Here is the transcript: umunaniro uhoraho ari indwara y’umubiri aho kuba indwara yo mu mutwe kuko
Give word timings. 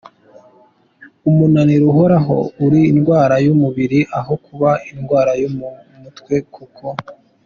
umunaniro 1.29 1.83
uhoraho 1.91 2.37
ari 2.63 2.81
indwara 2.91 3.35
y’umubiri 3.45 3.99
aho 4.19 4.33
kuba 4.45 4.69
indwara 4.91 5.31
yo 5.41 5.49
mu 5.57 5.67
mutwe 6.01 6.35
kuko 6.55 6.85